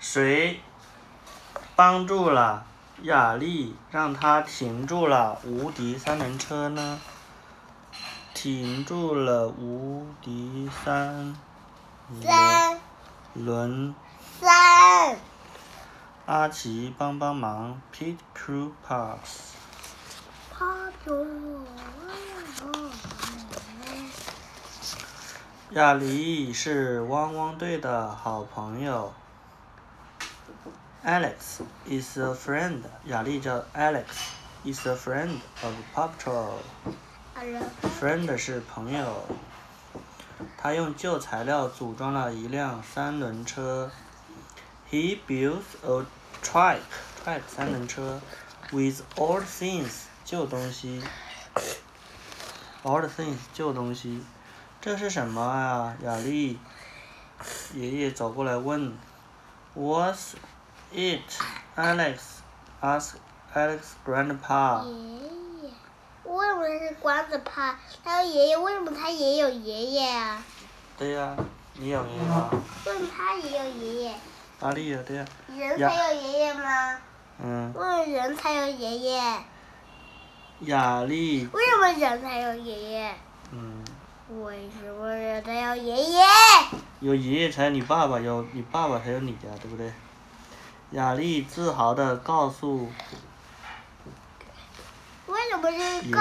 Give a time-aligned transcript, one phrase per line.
[0.00, 0.62] 谁
[1.76, 2.64] 帮助了
[3.02, 6.98] 雅丽，让她停住了无敌三轮车呢？
[8.32, 11.36] 停住了无敌三
[12.22, 12.80] 三
[13.34, 13.94] 轮。
[14.40, 15.18] 三。
[16.24, 19.50] 阿奇帮帮忙，Pit Crew Parks。
[25.72, 29.12] 雅丽是汪汪队的好朋友。
[31.02, 32.82] Alex is a friend。
[33.06, 34.04] 雅丽叫 Alex
[34.64, 36.58] is a friend of Paw Patrol。
[37.98, 39.24] friend 是朋友。
[40.58, 43.90] 他用旧材料组装了一辆三轮车。
[44.90, 46.04] He built a
[46.42, 46.80] trike
[47.24, 48.20] trike 三轮车
[48.70, 51.02] ，with old things 旧东西。
[52.82, 54.22] old things 旧东西。
[54.82, 56.58] 这是什么啊，雅丽？
[57.72, 58.92] 爷爷走过来问。
[59.74, 60.32] What's
[60.92, 61.38] it,
[61.76, 62.42] Alex?
[62.82, 63.16] asked
[63.54, 64.84] Alex grandpa.
[64.84, 64.92] 爷
[65.62, 65.70] 爷，
[66.24, 67.74] 为什么是 grandpa？
[68.04, 70.42] 他有爷爷，为什么他也有爷爷啊？
[70.98, 71.36] 对呀，
[71.74, 72.50] 你有爷爷吗？
[72.86, 74.14] 为什么他也有爷爷？
[74.60, 75.02] 哪里有？
[75.02, 75.24] 对呀。
[75.48, 76.98] 人才有爷爷吗？
[77.42, 77.72] 嗯。
[77.74, 79.20] 为什么人才有爷爷？
[80.60, 81.48] 雅丽。
[81.52, 83.14] 为什么人才有爷爷？
[83.52, 83.84] 嗯。
[84.42, 86.24] 为什么人才有爷爷？
[87.00, 89.92] 有爷爷才有你爸爸，有你爸爸才有你家，对不对？
[90.92, 92.90] 雅丽自豪地告诉
[95.28, 96.20] 为什么是告？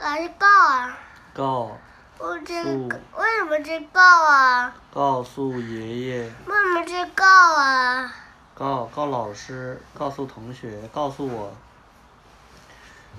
[0.00, 0.98] 老是告啊？
[1.32, 1.78] 告。
[2.18, 4.74] 我这为什么是告啊？
[4.92, 6.22] 告诉爷爷。
[6.24, 7.24] 为什么是告
[7.56, 8.12] 啊？
[8.56, 11.52] 告告老师，告诉同学，告诉我。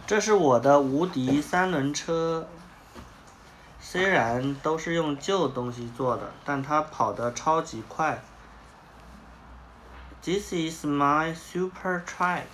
[0.05, 2.45] 这是我的无敌三轮车。
[3.79, 8.21] 虽然都是用旧东西做的，但它跑得超级快。
[10.24, 12.44] This is my super trike。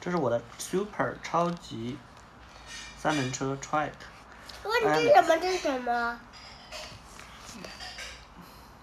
[0.00, 1.98] 这是我的 super 超级
[2.98, 3.92] 三轮车 trike。
[4.64, 5.36] 问这是什么？
[5.40, 6.20] 这是什么？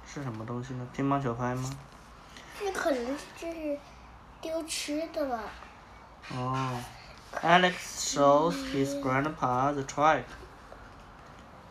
[0.07, 0.87] 是什么东西呢？
[0.93, 1.69] 乒乓球拍吗？
[2.59, 3.79] 这可能这是
[4.41, 5.39] 丢吃的吧。
[6.31, 6.79] 哦，
[7.43, 7.73] Alex
[8.15, 10.23] shows his grandpa the trike.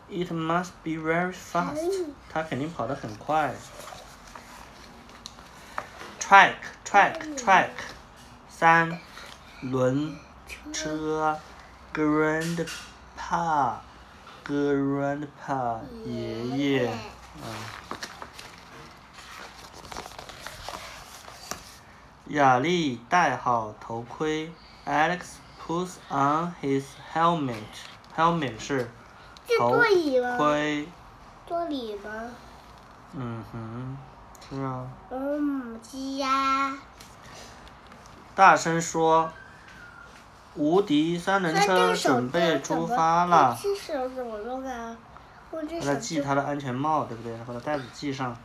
[0.09, 2.05] It must be very fast.
[2.29, 3.53] 它肯定跑得很快。
[6.32, 7.68] Track, track, track.
[8.48, 8.98] 三
[9.60, 10.16] 轮
[10.72, 11.38] 车。
[11.92, 13.74] Grandpa,
[14.42, 16.90] grandpa 爷爷。
[17.36, 17.44] 嗯。
[22.28, 24.50] 雅丽戴好头盔。
[24.86, 27.56] Alex puts on his helmet.
[28.16, 28.90] Helmet 是。
[29.58, 29.72] 头
[30.38, 30.88] 盔。
[31.46, 32.30] 座椅吗？
[33.14, 33.98] 嗯哼，
[34.54, 34.86] 是啊。
[35.10, 36.76] 嗯，鸡呀。
[38.34, 39.30] 大声说
[40.54, 44.94] ：“无敌三轮车准备出发了。”系手怎么弄啊？
[45.66, 47.34] 给他系他的安全帽，对不对？
[47.46, 48.36] 把他袋子系上。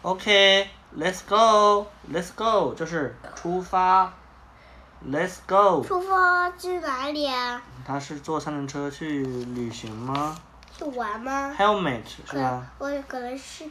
[0.00, 4.12] OK，Let's go，Let's go，就是出发。
[5.06, 5.82] Let's go。
[5.82, 7.60] 出发去哪里啊？
[7.86, 10.34] 他是坐三轮车去旅行吗？
[10.76, 12.66] 去玩吗？Helmet 是吧？
[12.78, 13.64] 我可能是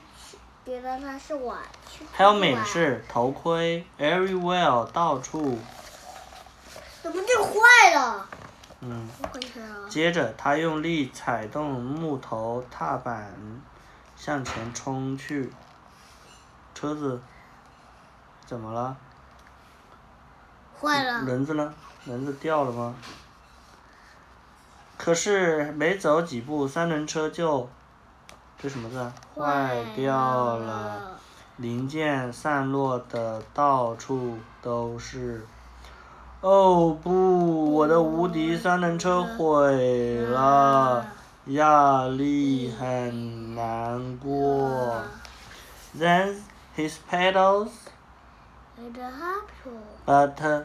[0.67, 1.57] 觉得他是玩
[1.89, 2.05] 去。
[2.17, 5.57] Helmet 是头盔，Everywhere 到处。
[7.01, 8.28] 怎么就坏了？
[8.81, 9.07] 嗯。
[9.31, 9.88] 回事啊？
[9.88, 13.33] 接着他用力踩动木头踏板，
[14.17, 15.53] 向前冲去。
[16.75, 17.22] 车子
[18.45, 18.97] 怎么了？
[20.81, 21.22] 坏了。
[21.22, 21.73] 轮子呢？
[22.03, 22.94] 轮子掉了吗？
[24.97, 27.69] 可是没走几步，三轮车就
[28.59, 29.12] 这什么字？
[29.35, 31.19] 坏掉了，
[31.57, 35.45] 零件散落的到处都是。
[36.41, 41.06] 哦不，我的无敌三轮车毁了，
[41.47, 45.01] 亚丽很难过。
[45.97, 46.35] Then
[46.75, 47.70] his pedals.
[50.05, 50.64] But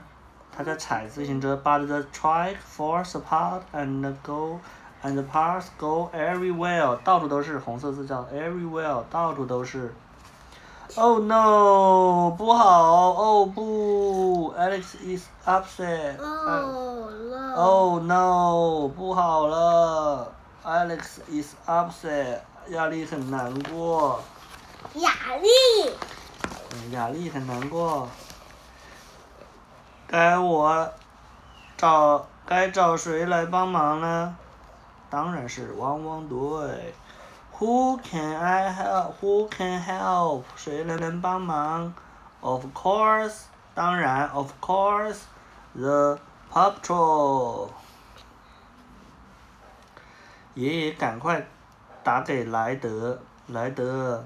[0.55, 4.61] 他在踩自行车，but the trike falls apart and go
[5.03, 9.95] and the parts go everywhere，到处都是红色字叫 everywhere，到处都是。
[10.95, 16.19] Oh no，不好，Oh 不，Alex is upset。
[16.19, 17.55] Oh no。
[17.55, 20.31] Oh no，不好了
[20.65, 24.21] ，Alex is upset，亚丽很难过。
[24.95, 25.11] 雅
[25.41, 25.49] 丽。
[26.91, 28.07] 亚丽很难过。
[30.07, 30.93] 该我
[31.79, 34.37] 找该找谁来帮忙呢？
[35.13, 36.95] 当然是汪汪队。
[37.59, 39.13] Who can I help?
[39.21, 40.45] Who can help?
[40.57, 41.93] 谁能能帮忙
[42.41, 43.43] ？Of course，
[43.75, 46.19] 当然，Of course，the
[46.51, 47.69] Paw Patrol。
[50.55, 51.47] 爷爷赶快
[52.03, 54.25] 打给莱德，莱德，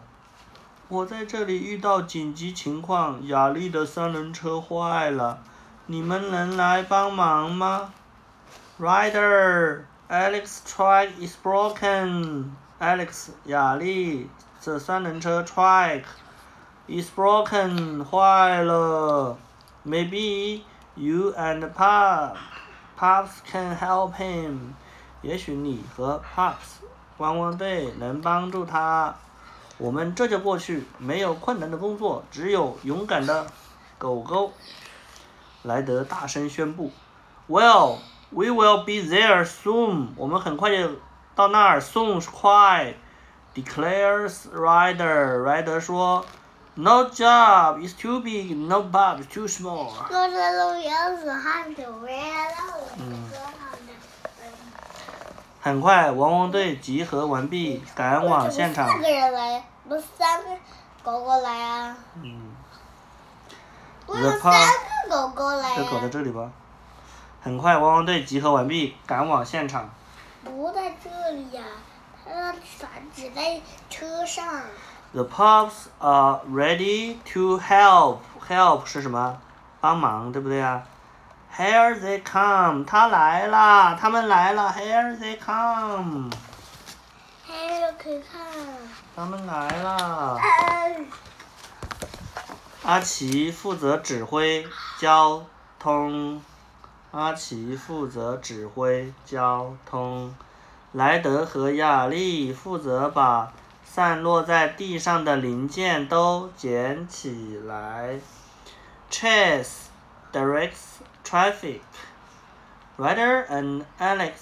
[0.87, 5.41] 我在这里遇到紧急情况，雅丽的三轮车坏了，
[5.87, 7.93] 你们能来帮忙吗
[8.79, 12.53] ？Rider Alex' truck is broken。
[12.79, 14.31] Alex，雅丽，
[14.61, 16.05] 这三轮车 truck
[16.87, 19.37] is broken，坏了。
[19.85, 20.63] Maybe
[20.95, 22.37] you and Pop,
[22.97, 24.75] Pops can help him。
[25.23, 26.85] 也许你和 Pops，
[27.17, 29.17] 汪汪队能帮助他。
[29.77, 33.49] 我们这就过去，没有困难的工作，只有勇敢的
[33.99, 34.53] 狗狗。
[35.65, 36.93] 莱德大声宣布
[37.49, 37.97] ：“Well,
[38.31, 40.09] we will be there soon。
[40.17, 40.91] 我们很快就。”
[41.37, 42.95] 到那儿，soon 是快
[43.55, 45.43] ，declares Ryder。
[45.43, 46.25] Ryder 说
[46.77, 49.93] ，No job is too big, no bob is too small。
[52.97, 53.31] 嗯。
[55.61, 58.89] 很快，汪汪队集合完毕，赶往现场。
[58.89, 60.49] 四个人来，不是三个
[61.03, 61.95] 狗狗来啊。
[62.23, 62.57] 嗯。
[64.07, 64.53] 我有三
[65.07, 65.77] 个狗狗来。
[65.77, 66.51] 这狗在这里吧。
[67.47, 69.89] 很快，汪汪队集合完毕，赶往现场。
[70.45, 71.63] 不在这里呀，
[72.25, 74.65] 他伞只在车上。
[75.13, 78.19] The pups are ready to help.
[78.49, 79.39] Help 是什么？
[79.81, 80.83] 帮忙，对不对啊
[81.57, 82.85] ？Here they come.
[82.85, 84.75] 他来啦，他们来了。
[84.77, 86.33] Here they come.
[87.47, 88.89] Here they come。
[89.15, 90.41] 他们来了。
[92.83, 94.67] 阿奇负责指挥
[94.99, 95.45] 交
[95.79, 96.43] 通。
[97.17, 100.35] 阿奇负责指挥交通，
[100.93, 108.21] 莱德和亚丽负责把散落在地上的零件都捡起来。
[109.11, 109.87] Chase
[110.31, 111.81] directs traffic.
[112.99, 114.33] Ryder and Alex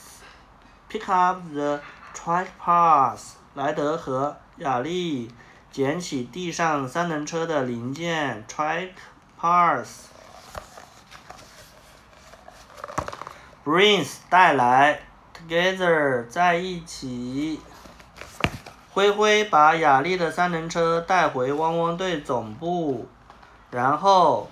[0.91, 1.81] pick up the
[2.13, 3.35] track parts.
[3.55, 5.31] 莱德和亚丽
[5.71, 8.89] 捡起地上三轮车的零件 track
[9.41, 10.07] parts.
[13.65, 15.01] Brings 带来
[15.35, 17.59] ，together 在一起。
[18.93, 23.09] 灰灰把雅丽的三轮车带回汪汪队总部，
[23.71, 24.51] 然后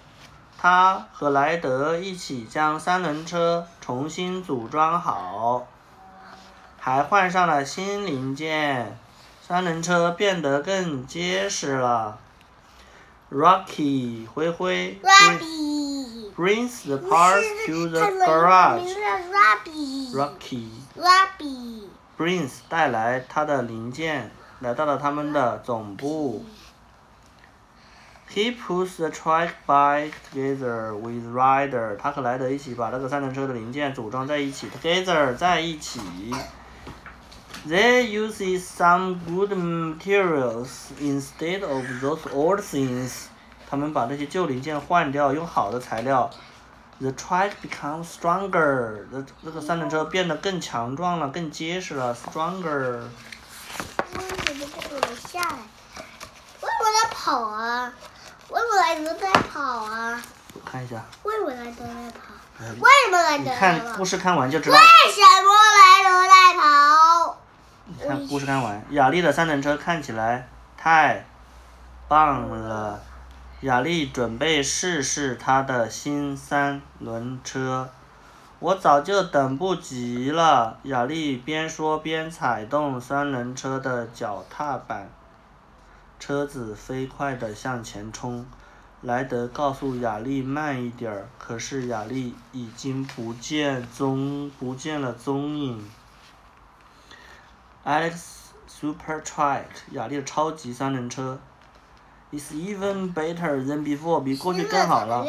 [0.56, 5.66] 他和莱德一起将三轮车重新组装好，
[6.78, 8.98] 还换上了新零件，
[9.46, 12.18] 三轮车变得更结实了。
[13.30, 14.98] Rocky 灰灰。
[16.35, 18.93] brings the parts to the garage.
[20.13, 20.69] Rocky
[22.17, 26.45] brings 带来他的零件，来到了他们的总部。
[28.29, 31.95] He puts the track bike together with Ryder.
[31.97, 36.01] 他和莱德一起把那个三轮车的零件组装在一起，together 在一起。
[37.67, 43.29] They use some good materials instead of those old things.
[43.72, 46.28] 他们把这些旧零件换掉，用好的材料。
[47.00, 53.00] The track becomes stronger，那那个三轮车变得更强壮了，更结实了，stronger。
[54.12, 55.56] 为什么这个下来？
[56.60, 57.90] 为什么在跑啊？
[58.50, 60.22] 为什么来都在跑啊？
[60.52, 61.02] 我看一下。
[61.22, 62.34] 为什么来都在跑？
[62.78, 63.66] 为什么来都在跑？
[63.72, 64.76] 你看故事看完就知道。
[64.76, 65.50] 为什么
[65.80, 67.38] 来都在跑？
[67.86, 71.24] 你看故事看完，雅丽的三轮车看起来太
[72.06, 73.00] 棒了。
[73.62, 77.88] 雅丽准备试试她的新三轮车，
[78.58, 80.80] 我早就等不及了。
[80.82, 85.08] 雅丽边说边踩动三轮车的脚踏板，
[86.18, 88.44] 车子飞快地向前冲。
[89.00, 95.88] 莱德告诉雅丽慢一点儿，可是雅丽已经不见踪，不见了踪影。
[97.84, 98.14] Alex
[98.66, 101.38] Super Truck，雅丽的超级三轮车。
[102.32, 105.24] It's even better than before，比过去更好了。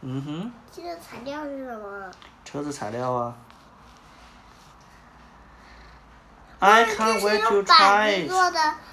[0.00, 0.52] 嗯哼。
[0.72, 2.10] 新的材料是什么？
[2.44, 3.34] 车子材料啊。
[6.58, 8.30] I can't wait to try it。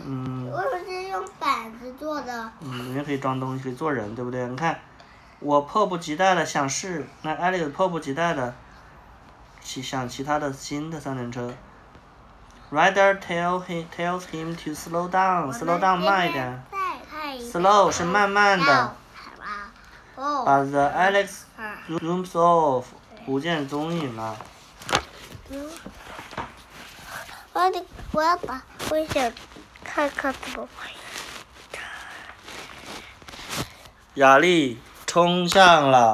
[0.05, 0.51] 嗯。
[0.51, 2.51] 为什么是用板子做的？
[2.59, 4.47] 嗯，里面可以装东西，可以做人，对不对？
[4.47, 4.79] 你看，
[5.39, 8.53] 我迫不及待的想试，那 Alex 迫不及待的，
[9.59, 11.51] 其想其他的新的三轮车。
[12.71, 16.63] Rider tell he tells him to slow down，slow down 慢一点。
[17.55, 18.95] Slow 是慢慢的。
[20.17, 21.29] 把 the Alex
[21.87, 22.83] zooms off，
[23.25, 24.35] 不见踪影了。
[27.53, 29.31] 我得，我要把，我想
[29.85, 30.89] 看看怎么回
[34.15, 36.13] 雅丽冲向了，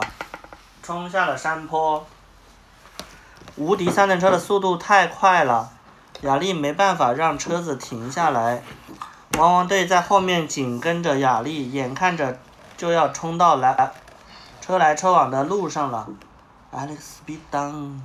[0.84, 2.06] 冲下了山坡。
[3.56, 5.72] 无敌三轮车的速度太快了，
[6.22, 8.62] 雅丽没办法让车子停下来。
[9.38, 12.38] 汪汪队在后面紧跟着雅丽，眼看着
[12.78, 13.92] 就要冲到来
[14.60, 16.08] 车来车往的路上了。
[16.72, 18.00] Alex speed down,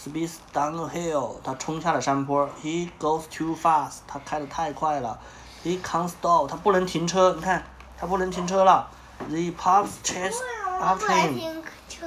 [0.00, 1.36] speed down the hill。
[1.42, 2.48] 他冲下了山坡。
[2.62, 3.98] He goes too fast。
[4.06, 5.18] 他开的太快了。
[5.64, 6.48] He can't stop。
[6.48, 7.32] 他不能停车。
[7.34, 7.64] 你看，
[7.98, 8.88] 他不能停车了。
[9.28, 10.36] The pups chase
[10.80, 11.34] after him。
[11.34, 12.06] 停车？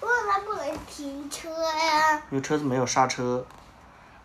[0.00, 2.22] 为什么不能停车呀？
[2.30, 3.44] 因为车子没有刹车。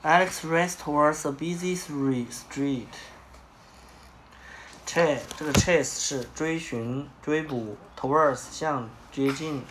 [0.07, 2.87] Alex races towards a busy street.
[4.85, 9.65] Chase 这个 chase 是追寻、追捕，towards 向接近。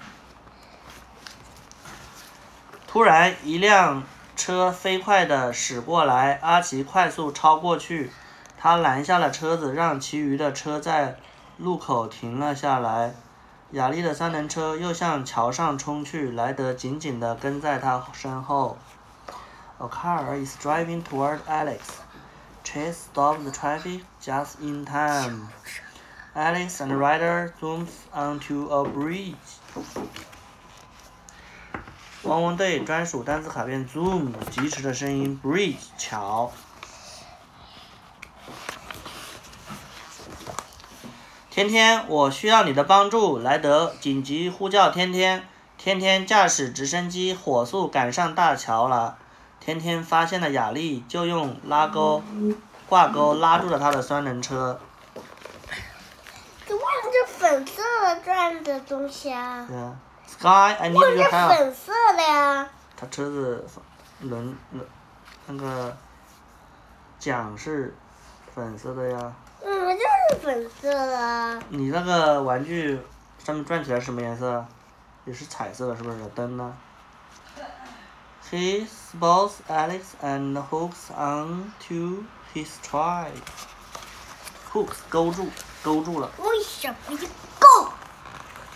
[2.86, 4.02] 突然，一辆
[4.36, 8.10] 车飞快地驶过来，阿奇快速超过去，
[8.58, 11.18] 他拦下了车子，让其余的车在
[11.56, 13.14] 路口停了下来。
[13.70, 18.76] 雅丽的三轮车又向桥上冲去，莱德紧紧地跟在他身后。
[19.78, 22.00] A car is driving toward Alex.
[22.64, 25.48] Chase stops the traffic just in time.
[26.34, 29.34] Alex and Ryder zooms onto a bridge.
[32.22, 36.50] 汪汪队专属单词卡片 zoom 疾驰的声音 bridge 桥。
[41.50, 45.46] 天天，我需要你的帮助，莱德紧急呼叫天天。
[45.76, 49.18] 天天驾驶直升机火速赶上大桥了。
[49.60, 52.22] 天天发现了雅丽，就用拉钩、
[52.88, 54.78] 挂钩拉住了他的三轮车。
[56.66, 59.66] 怎么是粉色的转的东西啊？
[59.68, 59.96] 对啊
[60.26, 61.48] ，Sky，I need your 是 help。
[61.48, 62.68] 粉色的呀。
[62.96, 63.66] 他车子
[64.20, 64.86] 轮轮
[65.46, 65.96] 那个
[67.18, 67.94] 桨是
[68.54, 69.32] 粉色的呀。
[69.64, 71.62] 嗯，就是粉色的。
[71.70, 73.00] 你那个玩具
[73.38, 74.64] 上面转起来什么颜色？
[75.24, 76.18] 也是彩色的，是不是？
[76.34, 76.72] 灯呢
[78.50, 82.24] ？He spots Alex and hooks onto
[82.54, 83.32] his trike.
[84.72, 85.48] Hooks 勾住，
[85.82, 86.30] 勾住了。
[86.38, 87.88] 为什么要够？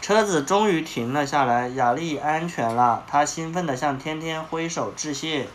[0.00, 3.04] 车子终于停了下来，雅丽安全了。
[3.06, 5.46] 她兴奋地向天天挥手致谢。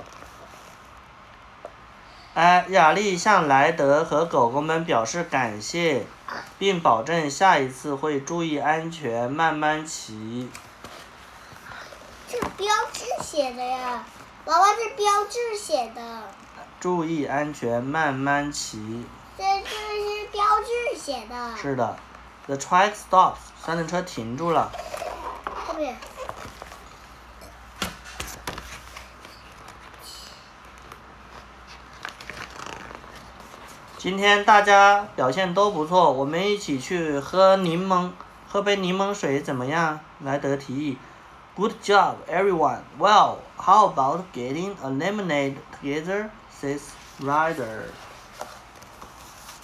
[2.36, 6.06] 哎，雅丽向莱德和狗狗们表示感谢，
[6.60, 10.50] 并保证下一次会注意安全，慢慢骑。
[12.58, 14.06] 这标志写的呀，
[14.46, 16.24] 娃娃是标志写的，
[16.80, 19.06] 注意安全，慢慢骑。
[19.38, 21.58] 这这是标志写的。
[21.58, 21.98] 是的
[22.46, 24.72] ，The trike stops，三轮车停住了。
[25.68, 25.98] 后面。
[33.98, 38.12] 今天大家表现都不错，我们一起去喝柠檬，
[38.48, 40.00] 喝杯柠檬水怎么样？
[40.24, 40.98] 莱德提议。
[41.58, 42.84] Good job, everyone.
[43.00, 46.30] Well, how about getting a lemonade together?
[46.52, 46.82] says
[47.22, 47.84] Ryder.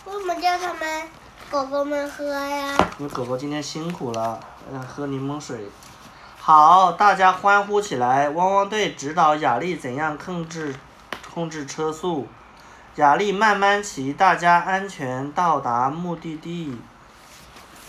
[0.05, 1.09] 为什么叫他们
[1.49, 2.77] 狗狗们喝呀？
[2.97, 4.39] 因为狗狗今天辛苦了，
[4.71, 5.67] 让喝柠檬水。
[6.39, 8.29] 好，大家欢呼起来！
[8.29, 10.73] 汪汪队指导雅丽怎样控制
[11.33, 12.29] 控制车速。
[12.95, 16.79] 雅丽慢慢骑，大家安全到达目的地。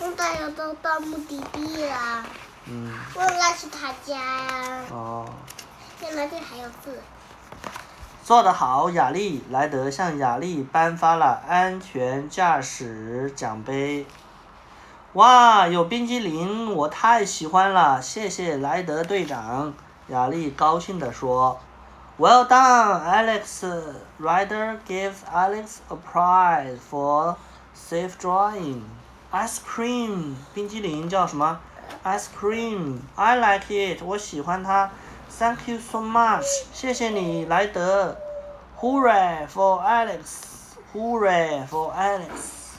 [0.00, 2.25] 那大家都到目的地了。
[2.66, 2.92] 嗯。
[3.16, 4.81] 原来是他家呀。
[4.90, 5.28] 哦。
[6.00, 7.00] 原来这还有字。
[8.25, 9.42] 做得好，雅丽！
[9.50, 14.07] 莱德向雅丽颁发了安全驾驶奖杯。
[15.14, 18.00] 哇，有冰激凌，我太喜欢了！
[18.00, 19.75] 谢谢莱德队长。
[20.09, 21.61] 雅丽高兴地说。
[22.19, 23.64] Well done, Alex.
[24.21, 27.37] Ryder gives Alex a prize for
[27.75, 28.83] safe driving.
[29.33, 31.59] Ice cream，冰激凌叫什么
[32.03, 33.01] ？Ice cream.
[33.15, 34.01] I like it.
[34.03, 34.89] 我喜欢它。
[35.39, 36.46] Thank you so much.
[36.74, 38.17] 谢谢你，莱德。
[38.79, 40.75] Hooray for Alex.
[40.94, 42.77] Hooray for Alex.